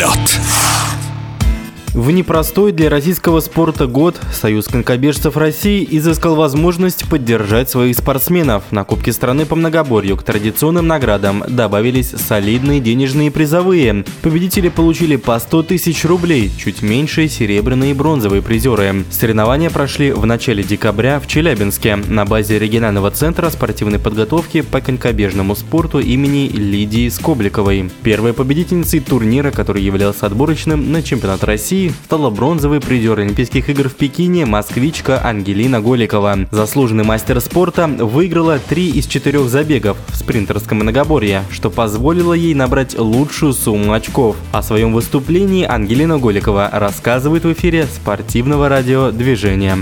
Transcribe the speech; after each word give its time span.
Not. 0.00 0.99
В 1.94 2.12
непростой 2.12 2.70
для 2.70 2.88
российского 2.88 3.40
спорта 3.40 3.88
год 3.88 4.16
Союз 4.32 4.68
конькобежцев 4.68 5.36
России 5.36 5.86
изыскал 5.90 6.36
возможность 6.36 7.08
поддержать 7.08 7.68
своих 7.68 7.96
спортсменов. 7.96 8.62
На 8.70 8.84
Кубке 8.84 9.12
страны 9.12 9.44
по 9.44 9.56
многоборью 9.56 10.16
к 10.16 10.22
традиционным 10.22 10.86
наградам 10.86 11.42
добавились 11.48 12.10
солидные 12.10 12.78
денежные 12.78 13.32
призовые. 13.32 14.04
Победители 14.22 14.68
получили 14.68 15.16
по 15.16 15.36
100 15.36 15.64
тысяч 15.64 16.04
рублей, 16.04 16.52
чуть 16.56 16.80
меньше 16.80 17.26
серебряные 17.26 17.90
и 17.90 17.94
бронзовые 17.94 18.40
призеры. 18.40 19.04
Соревнования 19.10 19.68
прошли 19.68 20.12
в 20.12 20.24
начале 20.26 20.62
декабря 20.62 21.18
в 21.18 21.26
Челябинске 21.26 21.96
на 21.96 22.24
базе 22.24 22.60
регионального 22.60 23.10
центра 23.10 23.50
спортивной 23.50 23.98
подготовки 23.98 24.60
по 24.60 24.80
конькобежному 24.80 25.56
спорту 25.56 25.98
имени 25.98 26.48
Лидии 26.50 27.08
Скобликовой. 27.08 27.90
Первой 28.04 28.32
победительницей 28.32 29.00
турнира, 29.00 29.50
который 29.50 29.82
являлся 29.82 30.26
отборочным 30.26 30.92
на 30.92 31.02
чемпионат 31.02 31.42
России, 31.42 31.79
России 31.80 31.94
стала 32.04 32.28
бронзовый 32.28 32.78
призер 32.80 33.18
Олимпийских 33.18 33.70
игр 33.70 33.88
в 33.88 33.94
Пекине 33.94 34.44
москвичка 34.44 35.18
Ангелина 35.24 35.80
Голикова. 35.80 36.40
Заслуженный 36.50 37.04
мастер 37.04 37.40
спорта 37.40 37.86
выиграла 37.86 38.58
три 38.58 38.90
из 38.90 39.06
четырех 39.06 39.48
забегов 39.48 39.96
в 40.08 40.16
спринтерском 40.16 40.78
многоборье, 40.78 41.42
что 41.50 41.70
позволило 41.70 42.34
ей 42.34 42.52
набрать 42.52 42.98
лучшую 42.98 43.54
сумму 43.54 43.94
очков. 43.94 44.36
О 44.52 44.62
своем 44.62 44.92
выступлении 44.92 45.64
Ангелина 45.64 46.18
Голикова 46.18 46.68
рассказывает 46.70 47.44
в 47.44 47.52
эфире 47.54 47.86
спортивного 47.86 48.68
радиодвижения. 48.68 49.78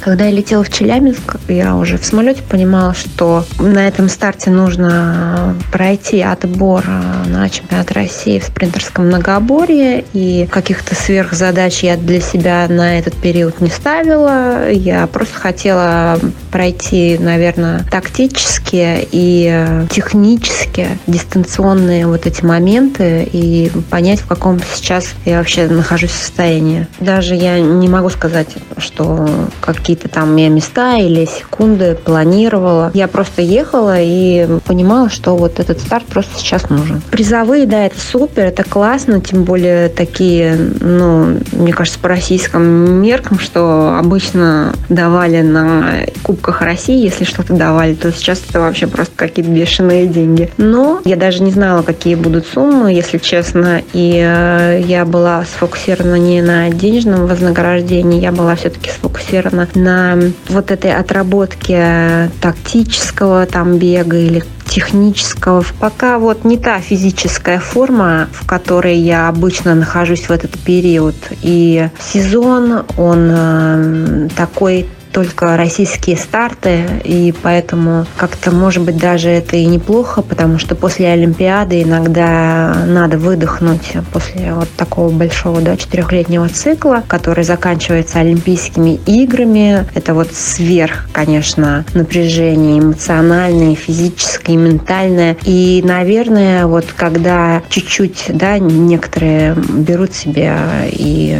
Когда 0.00 0.24
я 0.24 0.30
летела 0.30 0.64
в 0.64 0.70
Челябинск, 0.70 1.36
я 1.48 1.76
уже 1.76 1.98
в 1.98 2.04
самолете 2.04 2.42
понимала, 2.42 2.94
что 2.94 3.44
на 3.58 3.86
этом 3.86 4.08
старте 4.08 4.50
нужно 4.50 5.54
пройти 5.70 6.22
отбор 6.22 6.84
э, 6.86 7.28
на 7.28 7.48
чемпионат 7.50 7.92
России 7.92 8.38
в 8.38 8.44
спринтерском 8.44 9.06
многоборье. 9.06 10.04
И 10.14 10.48
каких-то 10.50 10.94
сверхзадач 10.94 11.82
я 11.82 11.98
для 11.98 12.20
себя 12.20 12.66
на 12.68 12.98
этот 12.98 13.14
период 13.14 13.60
не 13.60 13.68
ставила. 13.68 14.70
Я 14.70 15.06
просто 15.06 15.38
хотела 15.38 16.18
пройти, 16.50 17.18
наверное, 17.18 17.84
тактические 17.90 19.06
и 19.10 19.86
технически 19.90 20.98
дистанционные 21.06 22.06
вот 22.06 22.26
эти 22.26 22.42
моменты 22.42 23.28
и 23.30 23.70
понять, 23.90 24.20
в 24.20 24.26
каком 24.26 24.60
сейчас 24.74 25.08
я 25.26 25.38
вообще 25.38 25.66
нахожусь 25.66 26.12
состоянии. 26.12 26.86
Даже 27.00 27.34
я 27.34 27.60
не 27.60 27.88
могу 27.88 28.08
сказать, 28.08 28.48
что 28.78 29.28
какие 29.60 29.89
какие-то 29.90 30.08
там 30.08 30.36
я 30.36 30.48
места 30.48 30.98
или 30.98 31.24
секунды 31.24 31.96
планировала. 31.96 32.92
Я 32.94 33.08
просто 33.08 33.42
ехала 33.42 33.96
и 33.98 34.46
понимала, 34.64 35.10
что 35.10 35.36
вот 35.36 35.58
этот 35.58 35.80
старт 35.80 36.04
просто 36.06 36.38
сейчас 36.38 36.70
нужен. 36.70 37.02
Призовые, 37.10 37.66
да, 37.66 37.86
это 37.86 37.98
супер, 37.98 38.44
это 38.44 38.62
классно, 38.62 39.20
тем 39.20 39.42
более 39.42 39.88
такие, 39.88 40.56
ну, 40.80 41.38
мне 41.50 41.72
кажется, 41.72 41.98
по 41.98 42.06
российским 42.08 42.62
меркам, 43.02 43.40
что 43.40 43.96
обычно 43.98 44.74
давали 44.88 45.42
на 45.42 46.06
Кубках 46.22 46.62
России, 46.62 47.02
если 47.02 47.24
что-то 47.24 47.54
давали, 47.54 47.94
то 47.94 48.12
сейчас 48.12 48.40
это 48.48 48.60
вообще 48.60 48.86
просто 48.86 49.12
какие-то 49.16 49.50
бешеные 49.50 50.06
деньги. 50.06 50.50
Но 50.56 51.00
я 51.04 51.16
даже 51.16 51.42
не 51.42 51.50
знала, 51.50 51.82
какие 51.82 52.14
будут 52.14 52.46
суммы, 52.46 52.92
если 52.92 53.18
честно, 53.18 53.82
и 53.92 54.22
э, 54.24 54.82
я 54.86 55.04
была 55.04 55.44
сфокусирована 55.44 56.14
не 56.14 56.42
на 56.42 56.70
денежном 56.70 57.26
вознаграждении, 57.26 58.20
я 58.20 58.30
была 58.30 58.54
все-таки 58.54 58.90
сфокусирована 58.90 59.62
на 59.80 60.18
вот 60.48 60.70
этой 60.70 60.94
отработке 60.94 62.30
тактического 62.40 63.46
там 63.46 63.78
бега 63.78 64.16
или 64.16 64.44
технического. 64.66 65.64
Пока 65.80 66.18
вот 66.18 66.44
не 66.44 66.56
та 66.56 66.80
физическая 66.80 67.58
форма, 67.58 68.28
в 68.32 68.46
которой 68.46 68.96
я 68.96 69.28
обычно 69.28 69.74
нахожусь 69.74 70.28
в 70.28 70.30
этот 70.30 70.58
период. 70.60 71.16
И 71.42 71.88
сезон, 71.98 72.84
он 72.96 73.30
э, 73.32 74.28
такой 74.36 74.88
только 75.12 75.56
российские 75.56 76.16
старты, 76.16 76.84
и 77.04 77.34
поэтому 77.42 78.06
как-то, 78.16 78.50
может 78.50 78.84
быть, 78.84 78.96
даже 78.96 79.28
это 79.28 79.56
и 79.56 79.66
неплохо, 79.66 80.22
потому 80.22 80.58
что 80.58 80.74
после 80.74 81.08
Олимпиады 81.08 81.82
иногда 81.82 82.84
надо 82.86 83.18
выдохнуть 83.18 83.92
после 84.12 84.52
вот 84.54 84.68
такого 84.76 85.10
большого, 85.10 85.60
да, 85.60 85.76
четырехлетнего 85.76 86.48
цикла, 86.48 87.02
который 87.06 87.44
заканчивается 87.44 88.20
Олимпийскими 88.20 89.00
играми. 89.06 89.86
Это 89.94 90.14
вот 90.14 90.32
сверх, 90.32 91.08
конечно, 91.12 91.84
напряжение 91.94 92.78
эмоциональное, 92.80 93.74
физическое, 93.74 94.56
ментальное. 94.56 95.36
И, 95.44 95.82
наверное, 95.84 96.66
вот 96.66 96.86
когда 96.96 97.62
чуть-чуть, 97.68 98.26
да, 98.28 98.58
некоторые 98.58 99.54
берут 99.54 100.14
себе 100.14 100.56
и 100.90 101.38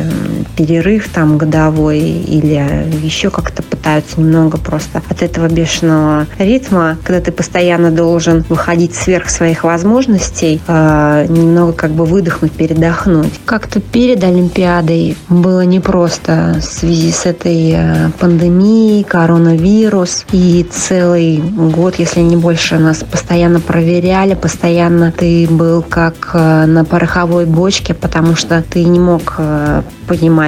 перерыв 0.61 1.09
там 1.09 1.39
годовой 1.39 2.01
или 2.01 2.87
еще 3.03 3.31
как-то 3.31 3.61
как 3.61 3.81
пытаются 3.81 4.21
немного 4.21 4.59
просто 4.59 5.03
от 5.09 5.23
этого 5.23 5.49
бешеного 5.49 6.27
ритма, 6.39 6.99
когда 7.03 7.21
ты 7.21 7.33
постоянно 7.33 7.91
должен 7.91 8.45
выходить 8.49 8.95
сверх 8.95 9.31
своих 9.31 9.65
возможностей, 9.65 10.61
э, 10.67 11.27
немного 11.29 11.73
как 11.73 11.93
бы 11.93 12.05
выдохнуть, 12.05 12.53
передохнуть. 12.53 13.33
Как-то 13.47 13.81
перед 13.81 14.23
Олимпиадой 14.23 15.17
было 15.29 15.65
непросто 15.65 16.57
в 16.59 16.63
связи 16.63 17.11
с 17.11 17.25
этой 17.25 17.73
э, 17.75 18.11
пандемией, 18.19 19.03
коронавирус 19.05 20.27
и 20.33 20.67
целый 20.71 21.39
год, 21.39 21.95
если 21.97 22.21
не 22.21 22.37
больше, 22.37 22.79
нас 22.79 22.99
постоянно 22.99 23.61
проверяли, 23.61 24.35
постоянно 24.35 25.11
ты 25.11 25.47
был 25.49 25.83
как 25.83 26.31
э, 26.35 26.67
на 26.67 26.85
пороховой 26.85 27.47
бочке, 27.47 27.95
потому 27.95 28.37
что 28.37 28.63
ты 28.63 28.85
не 28.85 28.99
мог 28.99 29.37
э, 29.39 29.83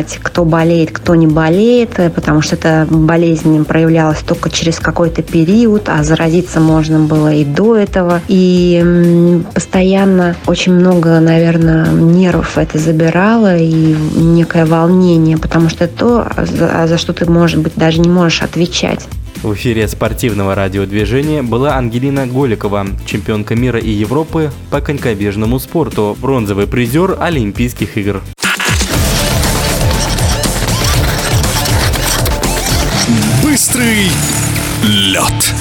понимать, 0.02 0.18
кто 0.22 0.44
болеет, 0.44 0.90
кто 0.90 1.14
не 1.14 1.26
болеет, 1.26 1.90
потому 2.14 2.42
что 2.42 2.56
эта 2.56 2.86
болезнь 2.88 3.64
проявлялась 3.64 4.18
только 4.18 4.50
через 4.50 4.78
какой-то 4.78 5.22
период, 5.22 5.88
а 5.88 6.02
заразиться 6.02 6.60
можно 6.60 7.00
было 7.00 7.32
и 7.32 7.44
до 7.44 7.76
этого. 7.76 8.20
И 8.28 9.42
постоянно 9.54 10.34
очень 10.46 10.72
много, 10.74 11.20
наверное, 11.20 11.86
нервов 11.90 12.58
это 12.58 12.78
забирало 12.78 13.56
и 13.56 13.94
некое 14.16 14.64
волнение, 14.64 15.38
потому 15.38 15.68
что 15.68 15.84
это 15.84 15.98
то, 15.98 16.26
за, 16.36 16.86
за 16.86 16.98
что 16.98 17.12
ты, 17.12 17.30
может 17.30 17.60
быть, 17.60 17.74
даже 17.76 18.00
не 18.00 18.08
можешь 18.08 18.42
отвечать. 18.42 19.06
В 19.42 19.54
эфире 19.54 19.88
спортивного 19.88 20.54
радиодвижения 20.54 21.42
была 21.42 21.76
Ангелина 21.76 22.26
Голикова, 22.26 22.86
чемпионка 23.06 23.56
мира 23.56 23.78
и 23.78 23.90
Европы 23.90 24.52
по 24.70 24.80
конькобежному 24.80 25.58
спорту, 25.58 26.16
бронзовый 26.20 26.66
призер 26.66 27.16
Олимпийских 27.20 27.96
игр. 27.96 28.22
Быстрый 33.64 34.10
лед. 34.82 35.54